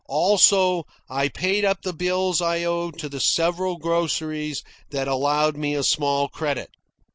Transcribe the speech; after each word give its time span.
Also, 0.09 0.85
I 1.11 1.27
paid 1.29 1.63
up 1.63 1.83
the 1.83 1.93
bills 1.93 2.41
I 2.41 2.63
owed 2.63 2.97
to 2.97 3.07
the 3.07 3.19
several 3.19 3.77
groceries 3.77 4.63
that 4.89 5.07
allowed 5.07 5.55
me 5.55 5.75
a 5.75 5.83
small 5.83 6.27
credit. 6.27 6.71